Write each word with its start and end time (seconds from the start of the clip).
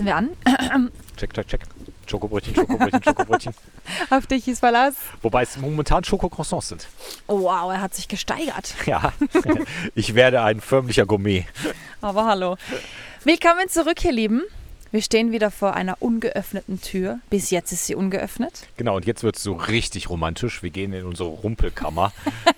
setzen 0.00 0.06
wir 0.06 0.16
an. 0.16 0.90
Check, 1.16 1.34
check, 1.34 1.46
check. 1.48 1.60
Schokobrötchen, 2.06 2.54
Schokobrötchen, 2.54 3.02
Schokobrötchen. 3.04 3.54
Auf 4.10 4.26
dich 4.26 4.48
ist 4.48 4.60
Verlass. 4.60 4.94
Wobei 5.22 5.42
es 5.42 5.58
momentan 5.58 6.02
Schokocroissants 6.02 6.68
sind. 6.68 6.88
Oh, 7.26 7.42
wow, 7.42 7.70
er 7.70 7.80
hat 7.80 7.94
sich 7.94 8.08
gesteigert. 8.08 8.74
Ja, 8.86 9.12
ich 9.94 10.14
werde 10.14 10.42
ein 10.42 10.60
förmlicher 10.60 11.06
Gourmet. 11.06 11.44
Aber 12.00 12.24
hallo. 12.24 12.56
Willkommen 13.24 13.68
zurück, 13.68 14.02
ihr 14.04 14.12
Lieben. 14.12 14.42
Wir 14.90 15.02
stehen 15.02 15.30
wieder 15.30 15.52
vor 15.52 15.74
einer 15.74 15.98
ungeöffneten 16.00 16.80
Tür. 16.80 17.20
Bis 17.28 17.50
jetzt 17.50 17.70
ist 17.70 17.86
sie 17.86 17.94
ungeöffnet. 17.94 18.66
Genau, 18.76 18.96
und 18.96 19.06
jetzt 19.06 19.22
wird 19.22 19.36
es 19.36 19.42
so 19.42 19.52
richtig 19.52 20.08
romantisch. 20.10 20.62
Wir 20.62 20.70
gehen 20.70 20.92
in 20.92 21.04
unsere 21.04 21.28
Rumpelkammer, 21.28 22.12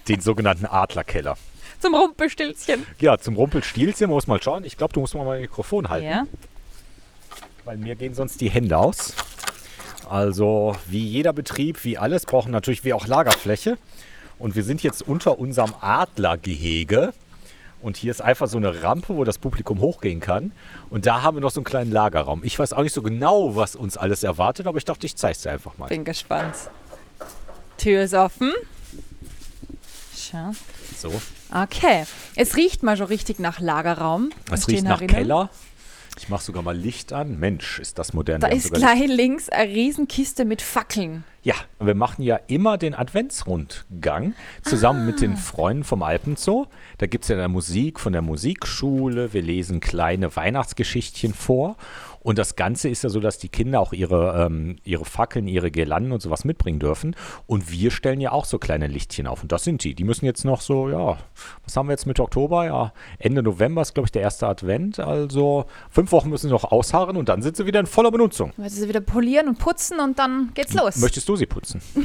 den 0.08 0.20
sogenannten 0.20 0.64
Adlerkeller. 0.64 1.36
Zum 1.80 1.94
Rumpelstilzchen. 1.94 2.86
Ja, 3.00 3.18
zum 3.18 3.34
Rumpelstilzchen 3.34 4.08
muss 4.08 4.28
mal 4.28 4.40
schauen. 4.40 4.64
Ich 4.64 4.78
glaube, 4.78 4.94
du 4.94 5.00
musst 5.00 5.14
mal 5.14 5.26
mein 5.26 5.42
Mikrofon 5.42 5.90
halten. 5.90 6.06
Ja. 6.06 6.26
Weil 7.64 7.76
mir 7.76 7.94
gehen 7.94 8.14
sonst 8.14 8.40
die 8.40 8.50
Hände 8.50 8.76
aus. 8.76 9.14
Also 10.08 10.76
wie 10.88 11.06
jeder 11.06 11.32
Betrieb, 11.32 11.84
wie 11.84 11.96
alles, 11.96 12.26
brauchen 12.26 12.50
natürlich 12.50 12.84
wir 12.84 12.96
auch 12.96 13.06
Lagerfläche. 13.06 13.78
Und 14.38 14.56
wir 14.56 14.64
sind 14.64 14.82
jetzt 14.82 15.06
unter 15.06 15.38
unserem 15.38 15.74
Adlergehege. 15.80 17.12
Und 17.80 17.96
hier 17.96 18.10
ist 18.10 18.20
einfach 18.20 18.48
so 18.48 18.58
eine 18.58 18.82
Rampe, 18.82 19.16
wo 19.16 19.24
das 19.24 19.38
Publikum 19.38 19.80
hochgehen 19.80 20.20
kann. 20.20 20.52
Und 20.90 21.06
da 21.06 21.22
haben 21.22 21.36
wir 21.36 21.40
noch 21.40 21.50
so 21.50 21.60
einen 21.60 21.64
kleinen 21.64 21.90
Lagerraum. 21.90 22.42
Ich 22.44 22.58
weiß 22.58 22.72
auch 22.72 22.82
nicht 22.82 22.92
so 22.94 23.02
genau, 23.02 23.56
was 23.56 23.74
uns 23.76 23.96
alles 23.96 24.22
erwartet, 24.22 24.66
aber 24.66 24.78
ich 24.78 24.84
dachte, 24.84 25.06
ich 25.06 25.16
zeige 25.16 25.32
es 25.32 25.42
dir 25.42 25.50
einfach 25.50 25.78
mal. 25.78 25.88
Bin 25.88 26.04
gespannt. 26.04 26.54
Tür 27.78 28.02
ist 28.02 28.14
offen. 28.14 28.52
Schau. 30.16 30.52
So, 30.96 31.20
Okay. 31.54 32.04
Es 32.34 32.56
riecht 32.56 32.82
mal 32.82 32.96
schon 32.96 33.06
richtig 33.06 33.38
nach 33.38 33.60
Lagerraum. 33.60 34.30
Es 34.50 34.68
riecht 34.68 34.84
nach. 34.84 35.00
Keller. 35.06 35.50
Ich 36.22 36.28
mache 36.28 36.44
sogar 36.44 36.62
mal 36.62 36.76
Licht 36.76 37.12
an. 37.12 37.40
Mensch, 37.40 37.80
ist 37.80 37.98
das 37.98 38.12
modern. 38.12 38.40
Da 38.40 38.46
ist 38.46 38.72
gleich 38.72 39.08
links 39.08 39.48
eine 39.48 39.72
Riesenkiste 39.72 40.44
mit 40.44 40.62
Fackeln. 40.62 41.24
Ja, 41.44 41.54
wir 41.80 41.94
machen 41.96 42.22
ja 42.22 42.38
immer 42.46 42.78
den 42.78 42.94
Adventsrundgang 42.94 44.34
zusammen 44.62 45.06
mit 45.06 45.16
Ah. 45.16 45.20
den 45.20 45.36
Freunden 45.36 45.84
vom 45.84 46.02
Alpenzoo. 46.02 46.66
Da 46.98 47.06
gibt 47.06 47.24
es 47.24 47.28
ja 47.28 47.36
dann 47.36 47.50
Musik 47.50 47.98
von 47.98 48.12
der 48.12 48.22
Musikschule. 48.22 49.32
Wir 49.32 49.42
lesen 49.42 49.80
kleine 49.80 50.34
Weihnachtsgeschichtchen 50.36 51.34
vor. 51.34 51.76
Und 52.20 52.38
das 52.38 52.54
Ganze 52.54 52.88
ist 52.88 53.02
ja 53.02 53.08
so, 53.10 53.18
dass 53.18 53.38
die 53.38 53.48
Kinder 53.48 53.80
auch 53.80 53.92
ihre, 53.92 54.46
ähm, 54.46 54.76
ihre 54.84 55.04
Fackeln, 55.04 55.48
ihre 55.48 55.72
Girlanden 55.72 56.12
und 56.12 56.22
sowas 56.22 56.44
mitbringen 56.44 56.78
dürfen. 56.78 57.16
Und 57.48 57.72
wir 57.72 57.90
stellen 57.90 58.20
ja 58.20 58.30
auch 58.30 58.44
so 58.44 58.58
kleine 58.60 58.86
Lichtchen 58.86 59.26
auf. 59.26 59.42
Und 59.42 59.50
das 59.50 59.64
sind 59.64 59.82
die. 59.82 59.96
Die 59.96 60.04
müssen 60.04 60.24
jetzt 60.24 60.44
noch 60.44 60.60
so, 60.60 60.88
ja, 60.88 61.18
was 61.64 61.76
haben 61.76 61.88
wir 61.88 61.94
jetzt 61.94 62.06
Mitte 62.06 62.22
Oktober? 62.22 62.64
Ja, 62.64 62.92
Ende 63.18 63.42
November 63.42 63.82
ist, 63.82 63.94
glaube 63.94 64.06
ich, 64.06 64.12
der 64.12 64.22
erste 64.22 64.46
Advent. 64.46 65.00
Also 65.00 65.64
fünf 65.90 66.12
Wochen 66.12 66.30
müssen 66.30 66.46
sie 66.46 66.52
noch 66.52 66.62
ausharren 66.70 67.16
und 67.16 67.28
dann 67.28 67.42
sind 67.42 67.56
sie 67.56 67.66
wieder 67.66 67.80
in 67.80 67.86
voller 67.86 68.12
Benutzung. 68.12 68.52
Wird 68.56 68.70
sie 68.70 68.88
wieder 68.88 69.00
polieren 69.00 69.48
und 69.48 69.58
putzen 69.58 69.98
und 69.98 70.20
dann 70.20 70.52
geht's 70.54 70.74
los. 70.74 70.98
Möchtest 70.98 71.28
du 71.28 71.31
sie 71.36 71.46
putzen? 71.46 71.80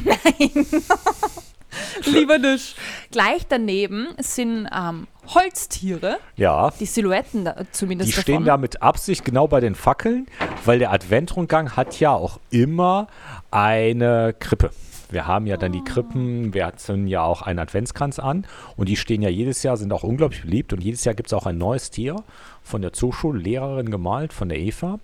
Lieber 2.06 2.38
nicht. 2.38 2.76
Gleich 3.10 3.46
daneben 3.48 4.08
sind 4.18 4.68
ähm, 4.74 5.06
Holztiere, 5.28 6.16
Ja. 6.36 6.70
die 6.80 6.86
Silhouetten 6.86 7.44
da, 7.44 7.56
zumindest 7.72 8.08
Die 8.08 8.20
stehen 8.20 8.34
davon. 8.36 8.46
da 8.46 8.56
mit 8.56 8.82
Absicht 8.82 9.24
genau 9.24 9.46
bei 9.48 9.60
den 9.60 9.74
Fackeln, 9.74 10.26
weil 10.64 10.78
der 10.78 10.92
Adventrundgang 10.92 11.76
hat 11.76 12.00
ja 12.00 12.12
auch 12.12 12.40
immer 12.50 13.08
eine 13.50 14.34
Krippe. 14.38 14.70
Wir 15.10 15.26
haben 15.26 15.46
ja 15.46 15.56
dann 15.56 15.72
die 15.72 15.82
Krippen, 15.84 16.52
wir 16.52 16.70
zünden 16.76 17.06
ja 17.08 17.22
auch 17.22 17.40
einen 17.42 17.58
Adventskranz 17.58 18.18
an 18.18 18.46
und 18.76 18.88
die 18.90 18.96
stehen 18.96 19.22
ja 19.22 19.30
jedes 19.30 19.62
Jahr, 19.62 19.76
sind 19.78 19.92
auch 19.92 20.02
unglaublich 20.02 20.42
beliebt 20.42 20.72
und 20.74 20.82
jedes 20.82 21.04
Jahr 21.04 21.14
gibt 21.14 21.28
es 21.28 21.32
auch 21.32 21.46
ein 21.46 21.56
neues 21.56 21.90
Tier 21.90 22.16
von 22.62 22.82
der 22.82 22.92
Zooschullehrerin 22.92 23.90
gemalt, 23.90 24.32
von 24.34 24.48
der 24.50 24.58
Eva. 24.58 24.98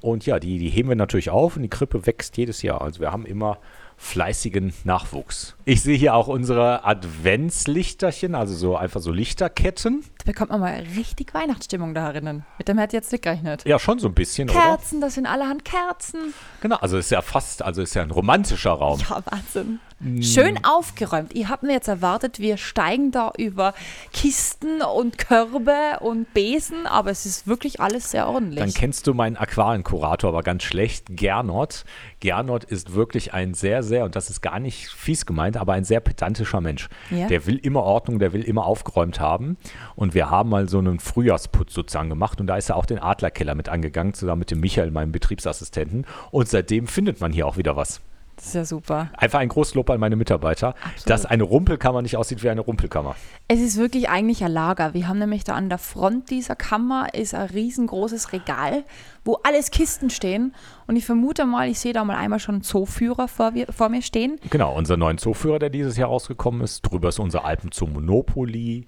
Und 0.00 0.26
ja, 0.26 0.38
die, 0.38 0.58
die 0.58 0.68
heben 0.68 0.88
wir 0.88 0.96
natürlich 0.96 1.30
auf 1.30 1.56
und 1.56 1.62
die 1.62 1.68
Krippe 1.68 2.06
wächst 2.06 2.36
jedes 2.36 2.62
Jahr. 2.62 2.82
Also 2.82 3.00
wir 3.00 3.12
haben 3.12 3.26
immer 3.26 3.58
fleißigen 3.96 4.74
Nachwuchs. 4.84 5.56
Ich 5.64 5.82
sehe 5.82 5.96
hier 5.96 6.14
auch 6.14 6.28
unsere 6.28 6.84
Adventslichterchen, 6.84 8.34
also 8.34 8.54
so 8.54 8.76
einfach 8.76 9.00
so 9.00 9.10
Lichterketten. 9.10 10.04
Da 10.18 10.24
bekommt 10.24 10.50
man 10.50 10.60
mal 10.60 10.84
richtig 10.96 11.32
Weihnachtsstimmung 11.32 11.94
da 11.94 12.04
herinnen. 12.04 12.44
Mit 12.58 12.68
dem 12.68 12.78
hätte 12.78 12.96
ich 12.96 13.00
jetzt 13.00 13.12
nicht 13.12 13.24
gerechnet. 13.24 13.64
Ja, 13.66 13.78
schon 13.78 13.98
so 13.98 14.08
ein 14.08 14.14
bisschen, 14.14 14.50
oder? 14.50 14.60
Kerzen, 14.60 15.00
das 15.00 15.14
sind 15.14 15.26
allerhand 15.26 15.64
Kerzen. 15.64 16.34
Genau, 16.60 16.76
also 16.76 16.98
ist 16.98 17.10
ja 17.10 17.22
fast, 17.22 17.62
also 17.62 17.80
ist 17.82 17.94
ja 17.94 18.02
ein 18.02 18.10
romantischer 18.10 18.72
Raum. 18.72 19.00
Ja, 19.00 19.22
Wahnsinn. 19.24 19.80
Schön 20.20 20.62
aufgeräumt. 20.62 21.34
Ihr 21.34 21.48
habt 21.48 21.62
mir 21.62 21.72
jetzt 21.72 21.88
erwartet, 21.88 22.38
wir 22.38 22.58
steigen 22.58 23.12
da 23.12 23.32
über 23.38 23.72
Kisten 24.12 24.82
und 24.82 25.16
Körbe 25.16 26.00
und 26.00 26.34
Besen, 26.34 26.86
aber 26.86 27.10
es 27.10 27.24
ist 27.24 27.46
wirklich 27.46 27.80
alles 27.80 28.10
sehr 28.10 28.28
ordentlich. 28.28 28.58
Dann 28.58 28.74
kennst 28.74 29.06
du 29.06 29.14
meinen 29.14 29.38
Aquarienkurator 29.38 30.28
aber 30.28 30.42
ganz 30.42 30.64
schlecht, 30.64 31.06
Gernot. 31.16 31.84
Gernot 32.20 32.64
ist 32.64 32.94
wirklich 32.94 33.32
ein 33.32 33.54
sehr, 33.54 33.82
sehr, 33.82 34.04
und 34.04 34.16
das 34.16 34.28
ist 34.28 34.42
gar 34.42 34.60
nicht 34.60 34.88
fies 34.88 35.24
gemeint, 35.24 35.56
aber 35.56 35.72
ein 35.72 35.84
sehr 35.84 36.00
pedantischer 36.00 36.60
Mensch. 36.60 36.90
Ja. 37.10 37.28
Der 37.28 37.46
will 37.46 37.56
immer 37.56 37.82
Ordnung, 37.82 38.18
der 38.18 38.34
will 38.34 38.42
immer 38.42 38.66
aufgeräumt 38.66 39.18
haben. 39.18 39.56
Und 39.94 40.12
wir 40.12 40.28
haben 40.28 40.50
mal 40.50 40.68
so 40.68 40.78
einen 40.78 41.00
Frühjahrsputz 41.00 41.72
sozusagen 41.72 42.10
gemacht 42.10 42.38
und 42.38 42.48
da 42.48 42.58
ist 42.58 42.68
er 42.68 42.76
auch 42.76 42.86
den 42.86 42.98
Adlerkeller 42.98 43.54
mit 43.54 43.70
angegangen, 43.70 44.12
zusammen 44.12 44.40
mit 44.40 44.50
dem 44.50 44.60
Michael, 44.60 44.90
meinem 44.90 45.12
Betriebsassistenten. 45.12 46.04
Und 46.30 46.48
seitdem 46.48 46.86
findet 46.86 47.22
man 47.22 47.32
hier 47.32 47.46
auch 47.46 47.56
wieder 47.56 47.76
was. 47.76 48.02
Das 48.36 48.46
ist 48.46 48.54
ja 48.54 48.64
super. 48.66 49.10
Einfach 49.16 49.38
ein 49.38 49.48
Großlob 49.48 49.88
an 49.88 49.98
meine 49.98 50.14
Mitarbeiter, 50.14 50.74
dass 51.06 51.24
eine 51.24 51.42
Rumpelkammer 51.42 52.02
nicht 52.02 52.18
aussieht 52.18 52.42
wie 52.42 52.50
eine 52.50 52.60
Rumpelkammer. 52.60 53.16
Es 53.48 53.60
ist 53.60 53.78
wirklich 53.78 54.10
eigentlich 54.10 54.44
ein 54.44 54.52
Lager. 54.52 54.92
Wir 54.92 55.08
haben 55.08 55.18
nämlich 55.18 55.44
da 55.44 55.54
an 55.54 55.70
der 55.70 55.78
Front 55.78 56.30
dieser 56.30 56.54
Kammer 56.54 57.14
ist 57.14 57.34
ein 57.34 57.48
riesengroßes 57.48 58.34
Regal, 58.34 58.84
wo 59.24 59.38
alles 59.42 59.70
Kisten 59.70 60.10
stehen. 60.10 60.54
Und 60.86 60.96
ich 60.96 61.06
vermute 61.06 61.46
mal, 61.46 61.68
ich 61.68 61.80
sehe 61.80 61.94
da 61.94 62.04
mal 62.04 62.16
einmal 62.16 62.38
schon 62.38 62.56
einen 62.56 62.62
Zooführer 62.62 63.26
vor, 63.26 63.54
wir, 63.54 63.66
vor 63.72 63.88
mir 63.88 64.02
stehen. 64.02 64.38
Genau, 64.50 64.76
unser 64.76 64.98
neuen 64.98 65.16
Zooführer, 65.16 65.58
der 65.58 65.70
dieses 65.70 65.96
Jahr 65.96 66.10
rausgekommen 66.10 66.60
ist. 66.60 66.82
Drüber 66.82 67.08
ist 67.08 67.18
unser 67.18 67.46
Alpenzoo 67.46 67.86
Monopoly. 67.86 68.86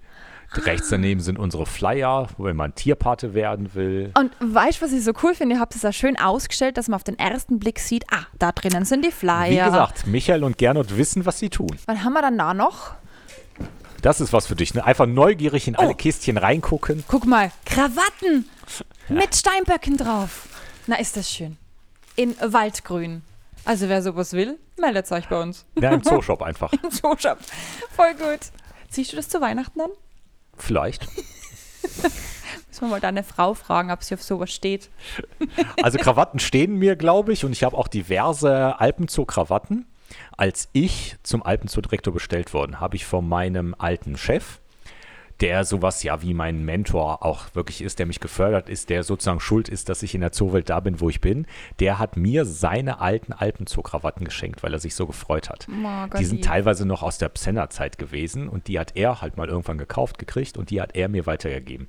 Rechts 0.54 0.88
daneben 0.88 1.20
sind 1.20 1.38
unsere 1.38 1.66
Flyer, 1.66 2.28
wenn 2.38 2.56
man 2.56 2.75
Tierpate 2.75 3.34
werden 3.34 3.75
will. 3.75 4.12
Und 4.19 4.32
weißt 4.41 4.81
du, 4.81 4.84
was 4.86 4.92
ich 4.92 5.04
so 5.04 5.12
cool 5.22 5.34
finde? 5.34 5.56
Ihr 5.56 5.60
habt 5.60 5.75
es 5.75 5.82
da 5.82 5.92
schön 5.92 6.19
ausgestellt, 6.19 6.76
dass 6.78 6.88
man 6.88 6.97
auf 6.97 7.04
den 7.04 7.19
ersten 7.19 7.59
Blick 7.59 7.78
sieht, 7.81 8.04
ah, 8.10 8.26
da 8.38 8.53
drinnen 8.53 8.84
sind 8.84 9.04
die 9.04 9.10
Flyer. 9.12 9.50
Wie 9.50 9.70
gesagt, 9.70 10.06
Michael 10.06 10.44
und 10.44 10.56
Gernot 10.58 10.97
wissen, 10.97 11.26
was 11.26 11.38
sie 11.38 11.50
tun. 11.50 11.76
Was 11.87 11.98
haben 12.03 12.14
wir 12.14 12.22
dann 12.22 12.38
da 12.38 12.54
noch? 12.54 12.92
Das 14.00 14.20
ist 14.20 14.32
was 14.32 14.47
für 14.47 14.54
dich. 14.56 14.75
Ne? 14.75 14.84
Einfach 14.84 15.06
neugierig 15.06 15.66
in 15.69 15.76
alle 15.76 15.91
Oh. 15.91 15.94
Kistchen 15.94 16.37
reingucken. 16.37 17.04
Guck 17.08 17.26
mal, 17.26 17.50
Krawatten 17.66 18.48
mit 19.08 19.34
Steinböcken 19.34 19.97
drauf. 19.97 20.48
Na, 20.87 20.97
ist 20.97 21.16
das 21.16 21.31
schön. 21.31 21.56
In 22.16 22.34
Waldgrün. 22.41 23.22
Also 23.64 23.88
wer 23.88 24.00
sowas 24.03 24.32
will, 24.32 24.56
meldet 24.81 25.10
euch 25.12 25.28
bei 25.28 25.42
uns. 25.42 25.66
Ja, 25.78 25.91
im 25.91 26.03
Zooshop 26.04 26.41
einfach. 26.42 26.72
Im 26.72 26.91
Zooshop. 26.91 27.38
Voll 27.91 28.14
gut. 28.14 28.41
Ziehst 28.88 29.12
du 29.12 29.16
das 29.16 29.28
zu 29.28 29.41
Weihnachten 29.41 29.78
dann? 29.81 29.91
Vielleicht. 30.62 31.06
Müssen 32.69 32.80
wir 32.80 32.88
mal 32.88 33.00
deine 33.00 33.24
Frau 33.24 33.54
fragen, 33.54 33.91
ob 33.91 34.02
sie 34.02 34.14
auf 34.14 34.22
sowas 34.22 34.52
steht. 34.52 34.91
Also 35.82 35.98
Krawatten 35.98 36.38
stehen 36.41 36.76
mir, 36.76 36.96
glaube 36.96 37.32
ich, 37.32 37.44
und 37.44 37.52
ich 37.52 37.62
habe 37.64 37.76
auch 37.76 37.88
diverse 37.88 38.78
Alpenzoo-Krawatten. 38.80 39.86
Als 40.36 40.69
ich 40.72 41.16
zum 41.22 41.42
Alpenzoo-Direktor 41.42 42.12
bestellt 42.12 42.52
worden, 42.52 42.80
habe 42.80 42.96
ich 42.96 43.04
von 43.04 43.28
meinem 43.28 43.74
alten 43.78 44.16
Chef, 44.16 44.60
der 45.41 45.65
sowas 45.65 46.03
ja 46.03 46.21
wie 46.22 46.34
mein 46.34 46.65
Mentor 46.65 47.25
auch 47.25 47.54
wirklich 47.54 47.81
ist, 47.81 47.99
der 47.99 48.06
mich 48.06 48.21
gefördert 48.21 48.69
ist, 48.69 48.91
der 48.91 49.04
sozusagen 49.04 49.41
schuld 49.41 49.69
ist, 49.69 49.88
dass 49.88 50.03
ich 50.03 50.15
in 50.15 50.21
der 50.21 50.32
Zoowelt 50.32 50.69
da 50.69 50.81
bin, 50.81 51.00
wo 51.00 51.09
ich 51.09 51.21
bin, 51.21 51.47
der 51.78 51.99
hat 51.99 52.16
mir 52.16 52.44
seine 52.44 53.00
alten 53.00 53.32
Alpenzoo-Krawatten 53.32 54.25
geschenkt, 54.25 54.62
weil 54.62 54.72
er 54.72 54.81
sich 54.81 54.94
so 54.94 55.06
gefreut 55.06 55.49
hat. 55.49 55.66
Marga, 55.69 56.19
Die 56.19 56.25
sind 56.25 56.44
teilweise 56.44 56.87
noch 56.87 57.02
aus 57.02 57.19
der 57.19 57.29
Psenner-Zeit 57.29 57.99
gewesen 57.99 58.49
und 58.49 58.69
die 58.69 58.79
hat 58.79 58.96
er 58.96 59.20
halt 59.20 59.37
mal 59.37 59.49
irgendwann 59.49 59.79
gekauft, 59.79 60.19
gekriegt 60.19 60.56
und 60.58 60.70
die 60.70 60.81
hat 60.81 60.96
er 60.96 61.08
mir 61.08 61.26
weitergegeben. 61.26 61.88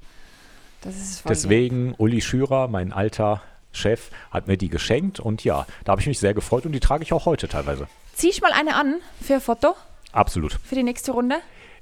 Das 0.81 0.95
ist 0.95 1.27
Deswegen, 1.27 1.93
Uli 1.97 2.21
Schürer, 2.21 2.67
mein 2.67 2.93
alter 2.93 3.41
Chef, 3.71 4.11
hat 4.31 4.47
mir 4.47 4.57
die 4.57 4.69
geschenkt 4.69 5.19
und 5.19 5.43
ja, 5.43 5.65
da 5.83 5.91
habe 5.91 6.01
ich 6.01 6.07
mich 6.07 6.19
sehr 6.19 6.33
gefreut 6.33 6.65
und 6.65 6.71
die 6.71 6.79
trage 6.79 7.03
ich 7.03 7.13
auch 7.13 7.25
heute 7.25 7.47
teilweise. 7.47 7.87
Zieh 8.13 8.29
ich 8.29 8.41
mal 8.41 8.51
eine 8.51 8.75
an 8.75 8.95
für 9.21 9.35
ein 9.35 9.41
Foto 9.41 9.75
Absolut. 10.11 10.53
für 10.63 10.75
die 10.75 10.83
nächste 10.83 11.11
Runde. 11.11 11.35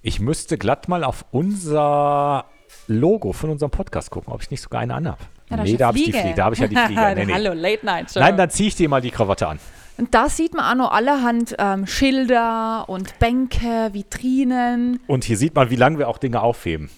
Ich 0.08 0.22
müsste 0.22 0.58
glatt 0.58 0.88
mal 0.88 1.04
auf 1.04 1.26
unser 1.32 2.46
Logo 2.88 3.34
von 3.34 3.50
unserem 3.50 3.72
Podcast 3.72 4.10
gucken, 4.10 4.32
ob 4.32 4.42
ich 4.42 4.50
nicht 4.50 4.62
sogar 4.62 4.80
eine 4.80 4.94
anhab. 4.94 5.20
Ja, 5.50 5.58
nee, 5.58 5.76
da 5.76 5.88
habe 5.88 5.98
ich 5.98 6.06
die 6.06 6.14
Fliege. 6.14 6.34
Da 6.34 6.46
habe 6.46 6.56
ich 6.56 6.62
ja 6.62 6.68
die 6.70 6.78
Fliege. 6.78 7.02
Nee, 7.16 7.26
nee. 7.26 7.34
Hallo, 7.34 7.52
Late 7.52 7.86
Night 7.86 8.12
Show. 8.14 8.22
Nein, 8.22 8.38
dann 8.38 8.50
ziehe 8.50 8.70
ich 8.70 8.76
dir 8.76 8.88
mal 8.88 9.02
die 9.02 9.12
Krawatte 9.12 9.50
an. 9.50 9.60
Und 9.98 10.16
da 10.16 10.30
sieht 10.30 10.54
man 10.54 10.64
auch 10.64 10.86
noch 10.86 10.94
allerhand 10.94 11.58
ähm, 11.60 11.86
Schilder 11.88 12.86
und 12.88 13.20
Bänke, 13.20 13.90
Vitrinen. 13.92 15.02
Und 15.08 15.26
hier 15.26 15.36
sieht 15.36 15.54
man, 15.56 15.70
wie 15.72 15.76
lange 15.76 15.98
wir 15.98 16.08
auch 16.08 16.20
Dinge 16.20 16.40
aufheben. 16.42 16.90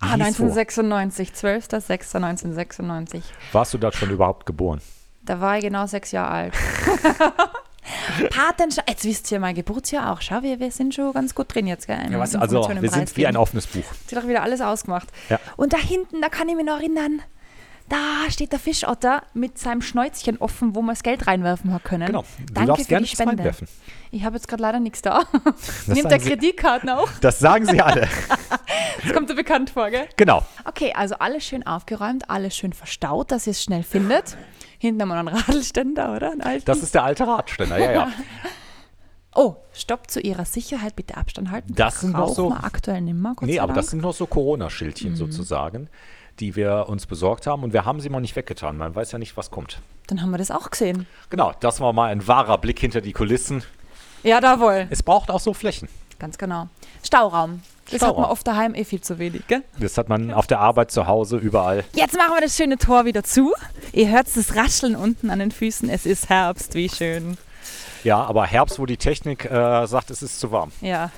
Ah, 0.00 0.16
hieß 0.16 0.40
wo? 0.40 0.46
1996, 0.46 1.30
12.06.1996. 1.34 3.22
Warst 3.52 3.72
du 3.72 3.78
da 3.78 3.92
schon 3.92 4.10
überhaupt 4.10 4.46
geboren? 4.46 4.80
Da 5.24 5.40
war 5.40 5.58
ich 5.58 5.62
genau 5.62 5.86
sechs 5.86 6.10
Jahre 6.10 6.32
alt. 6.32 6.54
Patenschaften, 8.30 8.90
jetzt 8.92 9.04
wisst 9.04 9.30
ihr 9.32 9.40
mein 9.40 9.54
Geburtsjahr 9.54 10.12
auch. 10.12 10.20
Schau, 10.20 10.42
wir, 10.42 10.60
wir 10.60 10.70
sind 10.70 10.94
schon 10.94 11.12
ganz 11.12 11.34
gut 11.34 11.54
drin 11.54 11.66
jetzt. 11.66 11.86
Gell? 11.86 11.98
Ja, 12.10 12.18
was, 12.18 12.34
also, 12.34 12.68
wir 12.68 12.90
sind 12.90 13.16
wie 13.16 13.26
ein 13.26 13.36
offenes 13.36 13.66
Buch. 13.66 13.84
Sie 14.06 14.16
hat 14.16 14.22
doch 14.24 14.28
wieder 14.28 14.42
alles 14.42 14.60
ausgemacht. 14.60 15.08
Ja. 15.28 15.38
Und 15.56 15.72
da 15.72 15.78
hinten, 15.78 16.20
da 16.20 16.28
kann 16.28 16.48
ich 16.48 16.56
mich 16.56 16.64
noch 16.66 16.78
erinnern, 16.78 17.22
Da 17.88 18.30
steht 18.30 18.52
der 18.52 18.58
Fischotter 18.58 19.22
mit 19.32 19.58
seinem 19.58 19.80
Schnäuzchen 19.80 20.36
offen, 20.38 20.74
wo 20.74 20.82
wir 20.82 20.92
das 20.92 21.02
Geld 21.02 21.26
reinwerfen 21.26 21.72
haben 21.72 21.82
können. 21.82 22.06
Genau. 22.06 22.22
Du 22.46 22.52
Danke 22.52 22.66
darfst 22.68 22.82
für 22.84 22.88
gerne 22.90 23.06
die 23.06 23.12
Spende. 23.12 23.30
reinwerfen. 23.30 23.66
Ich 24.10 24.24
habe 24.24 24.36
jetzt 24.36 24.46
gerade 24.46 24.62
leider 24.62 24.78
nichts 24.80 25.00
da. 25.00 25.22
Nimmt 25.86 26.10
der 26.10 26.18
Kreditkarten 26.18 26.90
auch? 26.90 27.08
das 27.22 27.38
sagen 27.38 27.64
sie 27.66 27.80
alle. 27.80 28.08
Das 29.04 29.12
kommt 29.12 29.30
dir 29.30 29.36
bekannt 29.36 29.70
vor, 29.70 29.90
gell? 29.90 30.08
genau. 30.16 30.44
Okay, 30.64 30.92
also 30.92 31.14
alles 31.14 31.44
schön 31.44 31.64
aufgeräumt, 31.64 32.28
alles 32.28 32.56
schön 32.56 32.72
verstaut, 32.72 33.30
dass 33.30 33.46
ihr 33.46 33.52
es 33.52 33.62
schnell 33.62 33.84
findet. 33.84 34.36
Hinten 34.78 35.02
haben 35.02 35.08
wir 35.08 35.22
noch 35.22 35.32
einen 35.32 35.40
Radlständer, 35.42 36.14
oder? 36.16 36.32
Einen. 36.40 36.64
Das 36.64 36.82
ist 36.82 36.94
der 36.94 37.04
alte 37.04 37.26
Radständer, 37.26 37.78
ja, 37.78 37.92
ja. 37.92 38.08
oh, 39.34 39.56
stopp 39.72 40.10
zu 40.10 40.20
ihrer 40.20 40.44
Sicherheit, 40.44 40.96
bitte 40.96 41.16
Abstand 41.16 41.50
halten. 41.50 41.74
Das 41.74 42.00
sind 42.00 42.12
noch 42.12 42.34
so- 42.34 42.52
aktuell 42.52 43.00
nimmer, 43.00 43.34
Gott 43.36 43.48
Nee, 43.48 43.58
aber 43.60 43.72
das 43.72 43.88
sind 43.88 44.02
noch 44.02 44.14
so 44.14 44.24
Mhm. 44.24 44.30
Corona-Schildchen 44.30 45.16
sozusagen, 45.16 45.88
die 46.40 46.54
wir 46.56 46.86
uns 46.88 47.06
besorgt 47.06 47.46
haben 47.46 47.62
und 47.64 47.72
wir 47.72 47.84
haben 47.84 48.00
sie 48.00 48.08
mal 48.08 48.20
nicht 48.20 48.36
weggetan. 48.36 48.76
Man 48.76 48.94
weiß 48.94 49.12
ja 49.12 49.18
nicht, 49.18 49.36
was 49.36 49.50
kommt. 49.50 49.80
Dann 50.06 50.22
haben 50.22 50.30
wir 50.30 50.38
das 50.38 50.50
auch 50.50 50.70
gesehen. 50.70 51.06
Genau, 51.30 51.52
das 51.60 51.80
war 51.80 51.92
mal 51.92 52.10
ein 52.10 52.26
wahrer 52.26 52.58
Blick 52.58 52.78
hinter 52.78 53.00
die 53.00 53.12
Kulissen. 53.12 53.62
Ja, 54.22 54.40
jawohl. 54.40 54.86
Es 54.90 55.02
braucht 55.02 55.30
auch 55.30 55.40
so 55.40 55.54
Flächen. 55.54 55.88
Ganz 56.18 56.38
genau. 56.38 56.68
Stauraum. 57.04 57.62
Das 57.84 57.94
hat 57.94 58.00
Stauraum. 58.00 58.22
man 58.22 58.30
oft 58.30 58.46
daheim 58.46 58.74
eh 58.74 58.84
viel 58.84 59.00
zu 59.00 59.18
wenig, 59.18 59.46
gell? 59.46 59.62
Das 59.78 59.96
hat 59.96 60.08
man 60.08 60.32
auf 60.32 60.46
der 60.46 60.60
Arbeit, 60.60 60.90
zu 60.90 61.06
Hause, 61.06 61.38
überall. 61.38 61.84
Jetzt 61.94 62.16
machen 62.16 62.34
wir 62.34 62.40
das 62.40 62.56
schöne 62.56 62.76
Tor 62.76 63.04
wieder 63.04 63.24
zu. 63.24 63.54
Ihr 63.92 64.10
hört 64.10 64.26
das 64.34 64.54
Rascheln 64.54 64.96
unten 64.96 65.30
an 65.30 65.38
den 65.38 65.50
Füßen. 65.52 65.88
Es 65.88 66.04
ist 66.04 66.28
Herbst, 66.28 66.74
wie 66.74 66.88
schön. 66.88 67.38
Ja, 68.04 68.22
aber 68.22 68.46
Herbst, 68.46 68.78
wo 68.78 68.86
die 68.86 68.96
Technik 68.96 69.44
äh, 69.44 69.86
sagt, 69.86 70.10
es 70.10 70.22
ist 70.22 70.38
zu 70.40 70.50
warm. 70.50 70.72
Ja, 70.80 71.10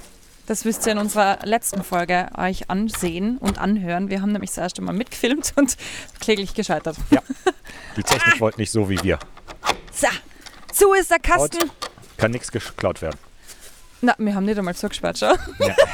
das 0.47 0.65
müsst 0.65 0.87
ihr 0.87 0.93
in 0.93 0.99
unserer 0.99 1.39
letzten 1.45 1.83
Folge 1.83 2.29
euch 2.37 2.71
ansehen 2.71 3.39
und 3.39 3.59
anhören. 3.59 4.11
Wir 4.11 4.21
haben 4.23 4.33
nämlich 4.33 4.51
das 4.51 4.59
erste 4.59 4.83
Mal 4.83 4.93
mitgefilmt 4.93 5.53
und 5.57 5.77
kläglich 6.21 6.55
gescheitert. 6.55 6.97
Ja. 7.11 7.23
Die 7.97 8.03
Technik 8.03 8.41
wollte 8.41 8.61
nicht 8.61 8.71
so 8.71 8.89
wie 8.89 9.03
wir. 9.03 9.19
So, 9.93 10.09
zu 10.73 10.93
ist 10.93 11.11
der 11.11 11.19
Kasten. 11.19 11.63
Und 11.63 11.73
kann 12.17 12.31
nichts 12.31 12.53
geklaut 12.53 13.01
werden. 13.03 13.19
Na, 14.03 14.15
wir 14.19 14.35
haben 14.35 14.45
nicht 14.45 14.59
einmal 14.59 14.75
zugesperrt, 14.75 15.19
schau. 15.19 15.35
Ja. 15.59 15.75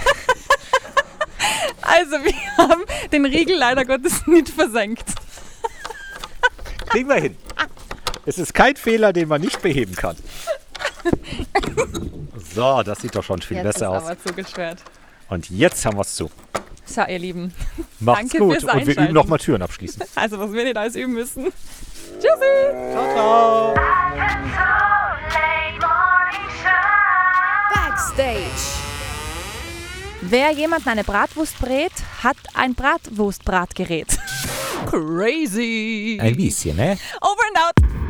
Also, 1.88 2.16
wir 2.24 2.34
haben 2.58 2.82
den 3.12 3.24
Riegel 3.24 3.56
leider 3.56 3.84
Gottes 3.84 4.26
nicht 4.26 4.48
versenkt. 4.48 5.04
Kriegen 6.88 7.08
wir 7.08 7.14
hin. 7.16 7.36
Es 8.26 8.38
ist 8.38 8.54
kein 8.54 8.74
Fehler, 8.76 9.12
den 9.12 9.28
man 9.28 9.40
nicht 9.40 9.62
beheben 9.62 9.94
kann. 9.94 10.16
So, 12.54 12.82
das 12.82 13.00
sieht 13.00 13.14
doch 13.14 13.22
schon 13.22 13.40
viel 13.40 13.58
Jetzt 13.58 13.66
ist 13.66 13.72
besser 13.74 13.90
aus. 13.90 14.02
aber 14.04 14.18
zugesperrt. 14.20 14.82
Und 15.28 15.48
jetzt 15.48 15.86
haben 15.86 15.96
wir 15.96 16.02
es 16.02 16.14
zu. 16.16 16.28
So, 16.84 17.02
ihr 17.02 17.18
Lieben. 17.20 17.54
Macht's 18.00 18.30
Danke 18.30 18.38
gut. 18.38 18.60
fürs 18.60 18.74
Und 18.74 18.86
wir 18.86 18.96
üben 18.98 19.14
nochmal 19.14 19.38
Türen 19.38 19.62
abschließen. 19.62 20.02
Also, 20.16 20.38
was 20.40 20.52
wir 20.52 20.64
nicht 20.64 20.76
alles 20.76 20.96
üben 20.96 21.12
müssen. 21.14 21.44
Tschüssi! 22.18 22.92
Ciao, 22.92 23.74
ciao. 23.74 24.76
Backstage. 28.16 28.80
Wer 30.22 30.50
jemanden 30.52 30.88
eine 30.88 31.04
Bratwurst 31.04 31.58
brät, 31.58 31.92
hat 32.22 32.36
ein 32.54 32.74
Bratwurstbratgerät. 32.74 34.18
Crazy. 34.86 36.18
Ein 36.20 36.36
bisschen, 36.36 36.76
ne? 36.76 36.98
Over 37.20 37.42
and 37.48 37.58
out. 37.58 38.05